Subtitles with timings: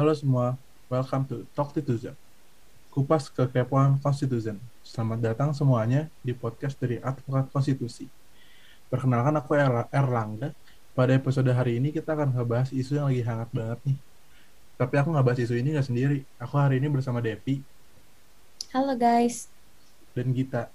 [0.00, 0.56] Halo semua,
[0.88, 2.16] welcome to Talk Citizen.
[2.88, 4.56] Kupas kekepoan Konstitusi.
[4.80, 8.08] Selamat datang semuanya di podcast dari Advokat Konstitusi.
[8.88, 10.56] Perkenalkan aku Er- Erlangga.
[10.96, 13.98] Pada episode hari ini kita akan ngebahas isu yang lagi hangat banget nih.
[14.80, 16.24] Tapi aku nggak bahas isu ini nggak sendiri.
[16.40, 17.60] Aku hari ini bersama Devi
[18.72, 19.52] Halo guys.
[20.16, 20.72] dan Gita.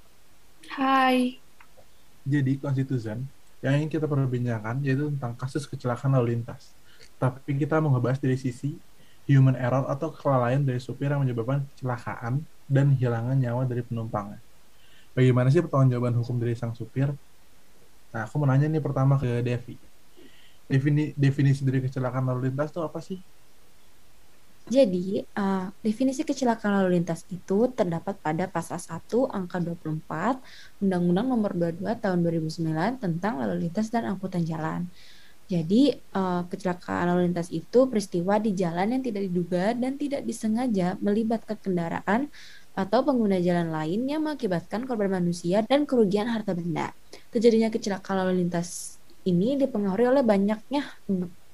[0.70, 1.42] Hai.
[2.30, 3.10] Jadi Konstitusi
[3.66, 6.78] yang ingin kita perbincangkan yaitu tentang kasus kecelakaan lalu lintas.
[7.18, 8.78] Tapi kita mau ngebahas dari sisi
[9.26, 14.42] human error atau kelalaian dari supir yang menyebabkan kecelakaan dan hilangan nyawa dari penumpangnya.
[15.18, 17.10] Bagaimana sih pertanggungjawaban hukum dari sang supir?
[18.12, 19.76] Nah, aku mau nanya nih pertama ke Devi.
[20.66, 23.20] Defini, definisi dari kecelakaan lalu lintas itu apa sih?
[24.66, 30.42] Jadi, uh, definisi kecelakaan lalu lintas itu terdapat pada pasal 1 angka 24
[30.82, 34.90] Undang-Undang Nomor 22 Tahun 2009 tentang lalu lintas dan angkutan jalan.
[35.46, 40.98] Jadi, uh, kecelakaan lalu lintas itu peristiwa di jalan yang tidak diduga dan tidak disengaja
[40.98, 42.34] melibatkan kendaraan
[42.76, 46.92] atau pengguna jalan lain yang mengakibatkan korban manusia dan kerugian harta benda.
[47.30, 50.82] Terjadinya kecelakaan lalu lintas ini dipengaruhi oleh banyaknya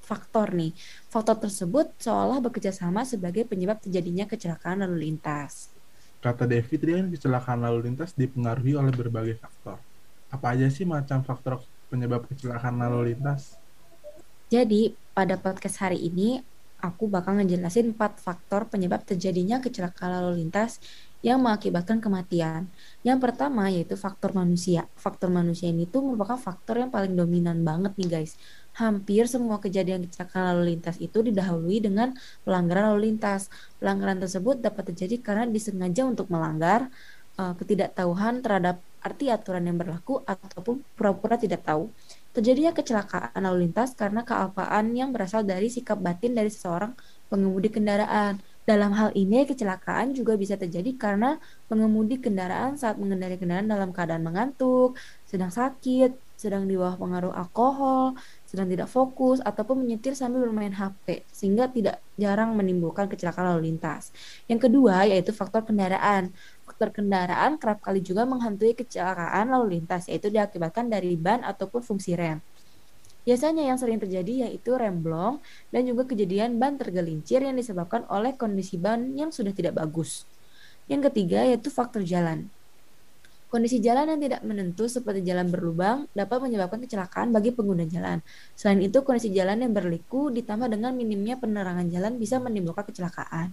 [0.02, 0.74] faktor nih.
[1.08, 5.70] Faktor tersebut seolah bekerja sama sebagai penyebab terjadinya kecelakaan lalu lintas.
[6.22, 9.78] Kata Devi tadi kan kecelakaan lalu lintas dipengaruhi oleh berbagai faktor.
[10.34, 11.62] Apa aja sih macam faktor
[11.92, 13.61] penyebab kecelakaan lalu lintas?
[14.52, 16.44] Jadi, pada podcast hari ini,
[16.84, 20.84] aku bakal ngejelasin 4 faktor penyebab terjadinya kecelakaan lalu lintas
[21.24, 22.68] yang mengakibatkan kematian.
[23.00, 24.92] Yang pertama yaitu faktor manusia.
[25.00, 28.36] Faktor manusia ini tuh merupakan faktor yang paling dominan banget nih guys.
[28.76, 32.12] Hampir semua kejadian kecelakaan lalu lintas itu didahului dengan
[32.44, 33.48] pelanggaran lalu lintas.
[33.80, 36.92] Pelanggaran tersebut dapat terjadi karena disengaja untuk melanggar,
[37.40, 41.88] uh, ketidaktahuan terhadap arti aturan yang berlaku ataupun pura-pura tidak tahu.
[42.32, 46.96] Terjadinya kecelakaan lalu lintas karena kealpaan yang berasal dari sikap batin dari seseorang
[47.28, 48.40] pengemudi kendaraan.
[48.64, 51.36] Dalam hal ini, kecelakaan juga bisa terjadi karena
[51.68, 54.96] pengemudi kendaraan saat mengendarai kendaraan dalam keadaan mengantuk,
[55.28, 58.16] sedang sakit, sedang di bawah pengaruh alkohol,
[58.52, 64.12] sedang tidak fokus, ataupun menyetir sambil bermain HP, sehingga tidak jarang menimbulkan kecelakaan lalu lintas.
[64.52, 66.36] Yang kedua, yaitu faktor kendaraan.
[66.68, 72.20] Faktor kendaraan kerap kali juga menghantui kecelakaan lalu lintas, yaitu diakibatkan dari ban ataupun fungsi
[72.20, 72.44] rem.
[73.24, 75.40] Biasanya yang sering terjadi yaitu rem blong
[75.70, 80.26] dan juga kejadian ban tergelincir yang disebabkan oleh kondisi ban yang sudah tidak bagus.
[80.92, 82.52] Yang ketiga yaitu faktor jalan.
[83.52, 88.24] Kondisi jalan yang tidak menentu seperti jalan berlubang dapat menyebabkan kecelakaan bagi pengguna jalan.
[88.56, 93.52] Selain itu, kondisi jalan yang berliku ditambah dengan minimnya penerangan jalan bisa menimbulkan kecelakaan.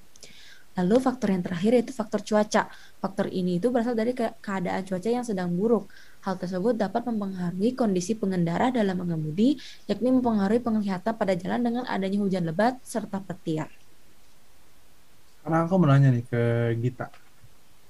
[0.79, 2.71] Lalu faktor yang terakhir yaitu faktor cuaca.
[3.03, 5.91] Faktor ini itu berasal dari ke keadaan cuaca yang sedang buruk.
[6.23, 9.59] Hal tersebut dapat mempengaruhi kondisi pengendara dalam mengemudi,
[9.91, 13.67] yakni mempengaruhi penglihatan pada jalan dengan adanya hujan lebat serta petir.
[15.43, 16.43] Sekarang aku menanya nih ke
[16.79, 17.11] Gita.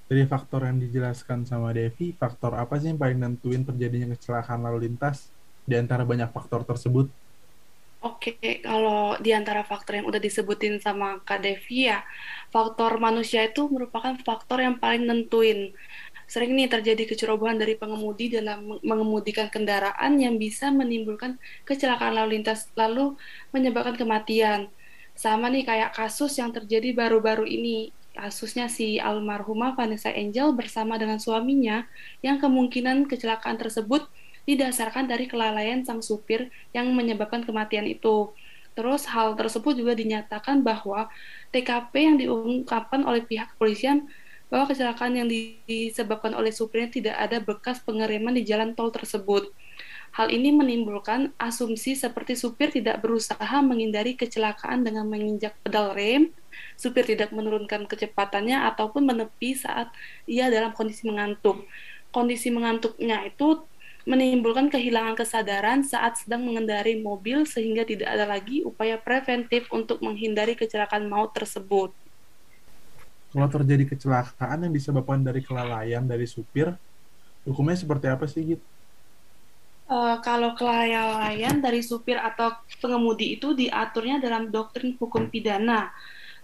[0.08, 4.88] Dari faktor yang dijelaskan sama Devi, faktor apa sih yang paling nentuin terjadinya kecelakaan lalu
[4.88, 5.28] lintas
[5.68, 7.12] di antara banyak faktor tersebut?
[8.00, 12.06] Oke, kalau di antara faktor yang udah disebutin sama Kak Devi ya,
[12.48, 15.76] faktor manusia itu merupakan faktor yang paling nentuin.
[16.24, 21.36] Sering nih terjadi kecerobohan dari pengemudi dalam mengemudikan kendaraan yang bisa menimbulkan
[21.68, 23.12] kecelakaan lalu lintas lalu
[23.52, 24.72] menyebabkan kematian.
[25.18, 31.22] Sama nih kayak kasus yang terjadi baru-baru ini, kasusnya si almarhumah Vanessa Angel bersama dengan
[31.22, 31.86] suaminya
[32.18, 34.10] yang kemungkinan kecelakaan tersebut
[34.42, 38.34] didasarkan dari kelalaian sang supir yang menyebabkan kematian itu.
[38.74, 41.06] Terus hal tersebut juga dinyatakan bahwa
[41.54, 44.10] TKP yang diungkapkan oleh pihak kepolisian
[44.50, 45.28] bahwa kecelakaan yang
[45.68, 49.52] disebabkan oleh supirnya tidak ada bekas pengereman di jalan tol tersebut.
[50.12, 56.34] Hal ini menimbulkan asumsi seperti supir tidak berusaha menghindari kecelakaan dengan menginjak pedal rem,
[56.74, 59.92] supir tidak menurunkan kecepatannya ataupun menepi saat
[60.26, 61.62] ia dalam kondisi mengantuk.
[62.10, 63.62] Kondisi mengantuknya itu
[64.08, 70.56] menimbulkan kehilangan kesadaran saat sedang mengendarai mobil sehingga tidak ada lagi upaya preventif untuk menghindari
[70.56, 71.92] kecelakaan maut tersebut.
[73.28, 76.72] Kalau terjadi kecelakaan yang disebabkan dari kelalaian dari supir,
[77.44, 78.62] hukumnya seperti apa sih, Git?
[79.88, 85.88] Uh, kalau kelalaian dari supir atau pengemudi itu diaturnya dalam doktrin hukum pidana.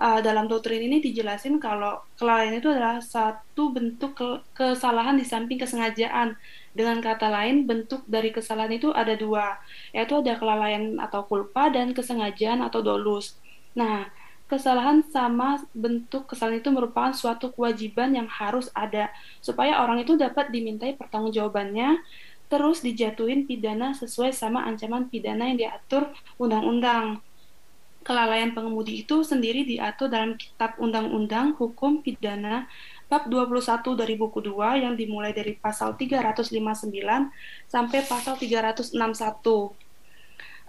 [0.01, 5.61] Uh, dalam doktrin ini dijelasin kalau kelalaian itu adalah satu bentuk ke kesalahan di samping
[5.61, 6.41] kesengajaan.
[6.73, 9.61] Dengan kata lain, bentuk dari kesalahan itu ada dua,
[9.93, 13.37] yaitu ada kelalaian atau kulpa dan kesengajaan atau dolus.
[13.77, 14.09] Nah,
[14.45, 19.09] kesalahan sama bentuk kesalahan itu merupakan suatu kewajiban yang harus ada
[19.41, 22.01] supaya orang itu dapat dimintai pertanggungjawabannya
[22.55, 27.19] terus dijatuhin pidana sesuai sama ancaman pidana yang diatur undang-undang.
[28.05, 32.69] kelalaian pengemudi itu sendiri diatur dalam Kitab Undang-Undang Hukum Pidana
[33.09, 36.53] bab 21 dari buku 2 yang dimulai dari pasal 359
[37.65, 38.93] sampai pasal 361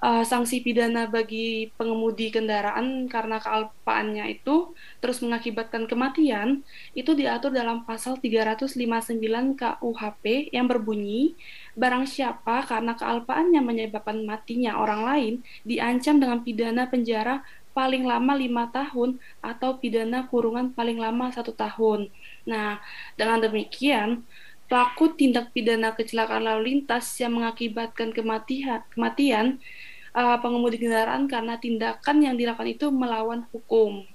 [0.04, 6.66] uh, sanksi pidana bagi pengemudi kendaraan karena kealpaannya itu terus mengakibatkan kematian
[6.98, 9.20] itu diatur dalam pasal 359
[9.56, 11.38] KUHP yang berbunyi
[11.78, 15.34] barang siapa karena kealpaannya menyebabkan matinya orang lain
[15.64, 17.44] diancam dengan pidana penjara
[17.76, 22.08] paling lama lima tahun atau pidana kurungan paling lama satu tahun.
[22.48, 22.80] Nah,
[23.20, 24.24] dengan demikian,
[24.66, 29.46] pelaku tindak pidana kecelakaan lalu lintas yang mengakibatkan kematian, kematian
[30.16, 34.08] uh, pengemudi kendaraan karena tindakan yang dilakukan itu melawan hukum.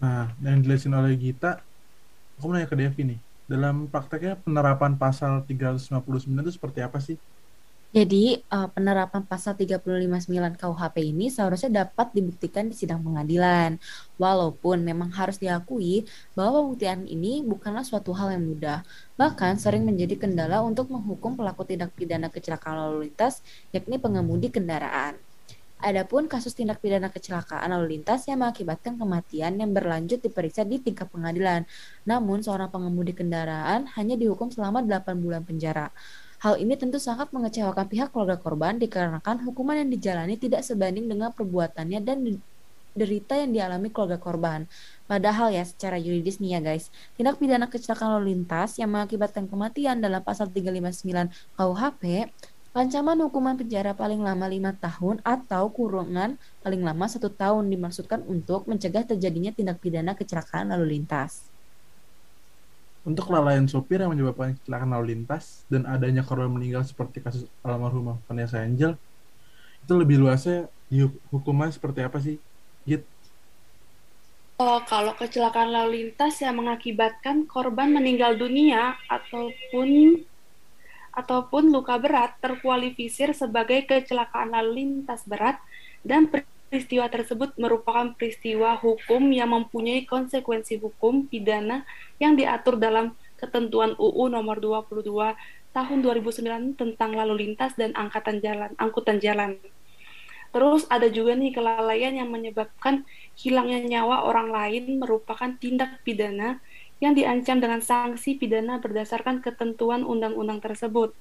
[0.00, 1.60] Nah, yang dijelasin oleh Gita,
[2.40, 3.20] aku mau nanya ke Devi nih.
[3.44, 7.20] Dalam prakteknya penerapan pasal 359 itu seperti apa sih?
[7.90, 13.82] Jadi uh, penerapan pasal 359 KUHP ini seharusnya dapat dibuktikan di sidang pengadilan.
[14.14, 16.06] Walaupun memang harus diakui
[16.38, 18.86] bahwa pembuktian ini bukanlah suatu hal yang mudah.
[19.18, 23.42] Bahkan sering menjadi kendala untuk menghukum pelaku tindak pidana kecelakaan lalu lintas,
[23.74, 25.18] yakni pengemudi kendaraan.
[25.82, 31.10] Adapun kasus tindak pidana kecelakaan lalu lintas yang mengakibatkan kematian yang berlanjut diperiksa di tingkat
[31.10, 31.66] pengadilan.
[32.06, 35.90] Namun seorang pengemudi kendaraan hanya dihukum selama 8 bulan penjara.
[36.40, 41.36] Hal ini tentu sangat mengecewakan pihak keluarga korban dikarenakan hukuman yang dijalani tidak sebanding dengan
[41.36, 42.24] perbuatannya dan
[42.96, 44.64] derita yang dialami keluarga korban.
[45.04, 46.88] Padahal ya secara yuridis nih ya guys,
[47.20, 51.28] tindak pidana kecelakaan lalu lintas yang mengakibatkan kematian dalam pasal 359
[51.60, 52.32] KUHP
[52.70, 58.70] Ancaman hukuman penjara paling lama lima tahun atau kurungan paling lama satu tahun dimaksudkan untuk
[58.70, 61.49] mencegah terjadinya tindak pidana kecelakaan lalu lintas.
[63.00, 68.20] Untuk kelalaian sopir yang menyebabkan kecelakaan lalu lintas dan adanya korban meninggal seperti kasus almarhumah
[68.28, 68.92] Vanessa Angel,
[69.80, 70.68] itu lebih luasnya
[71.32, 72.36] hukumnya seperti apa sih,
[72.84, 73.02] Git?
[74.60, 80.20] Oh, kalau kecelakaan lalu lintas yang mengakibatkan korban meninggal dunia ataupun
[81.16, 85.56] ataupun luka berat terkualifisir sebagai kecelakaan lalu lintas berat
[86.04, 86.28] dan
[86.70, 91.82] peristiwa tersebut merupakan peristiwa hukum yang mempunyai konsekuensi hukum pidana
[92.22, 95.02] yang diatur dalam ketentuan UU nomor 22
[95.74, 99.58] tahun 2009 tentang lalu lintas dan angkatan jalan, angkutan jalan.
[100.50, 103.06] Terus ada juga nih kelalaian yang menyebabkan
[103.38, 106.58] hilangnya nyawa orang lain merupakan tindak pidana
[106.98, 111.14] yang diancam dengan sanksi pidana berdasarkan ketentuan undang-undang tersebut.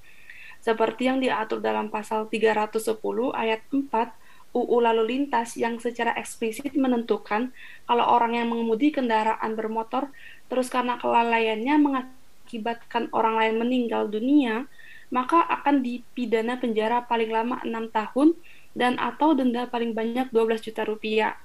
[0.60, 3.00] Seperti yang diatur dalam pasal 310
[3.32, 7.54] ayat 4 UU Lalu Lintas yang secara eksplisit menentukan
[7.86, 10.10] kalau orang yang mengemudi kendaraan bermotor
[10.50, 14.66] terus karena kelalaiannya mengakibatkan orang lain meninggal dunia,
[15.14, 18.28] maka akan dipidana penjara paling lama 6 tahun
[18.74, 21.38] dan atau denda paling banyak 12 juta rupiah.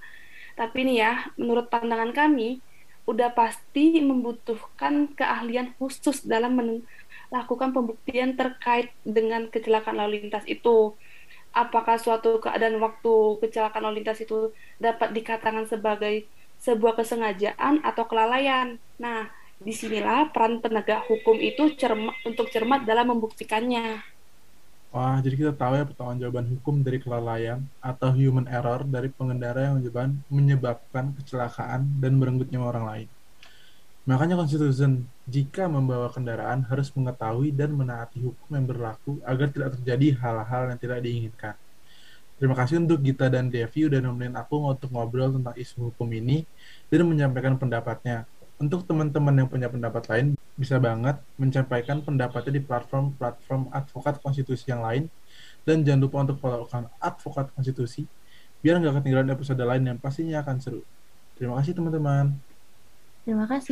[0.57, 2.63] Tapi nih ya, menurut pandangan kami,
[3.05, 10.97] udah pasti membutuhkan keahlian khusus dalam melakukan pembuktian terkait dengan kecelakaan lalu lintas itu
[11.55, 14.51] apakah suatu keadaan waktu kecelakaan lalu lintas itu
[14.83, 16.27] dapat dikatakan sebagai
[16.59, 18.77] sebuah kesengajaan atau kelalaian.
[18.99, 19.31] Nah,
[19.63, 24.03] di sinilah peran penegak hukum itu cermat, untuk cermat dalam membuktikannya.
[24.95, 29.83] Wah, jadi kita tahu ya pertanggungjawaban hukum dari kelalaian atau human error dari pengendara yang
[30.31, 33.09] menyebabkan kecelakaan dan merenggut nyawa orang lain.
[34.05, 34.85] Makanya konstitusi
[35.25, 40.79] jika membawa kendaraan harus mengetahui dan menaati hukum yang berlaku agar tidak terjadi hal-hal yang
[40.79, 41.57] tidak diinginkan.
[42.37, 46.45] Terima kasih untuk Gita dan Devi udah nemenin aku untuk ngobrol tentang isu hukum ini
[46.93, 48.29] dan menyampaikan pendapatnya.
[48.61, 54.85] Untuk teman-teman yang punya pendapat lain, bisa banget menyampaikan pendapatnya di platform-platform advokat konstitusi yang
[54.85, 55.09] lain.
[55.65, 58.05] Dan jangan lupa untuk follow account advokat konstitusi,
[58.61, 60.83] biar nggak ketinggalan episode lain yang pastinya akan seru.
[61.41, 62.37] Terima kasih teman-teman.
[63.25, 63.63] Terima kasih.